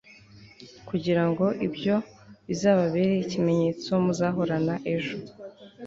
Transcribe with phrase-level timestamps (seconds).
[0.89, 1.95] kugira ngo ibyo
[2.47, 4.75] bizababere ikimenyetso muzahorana.
[4.95, 5.17] ejo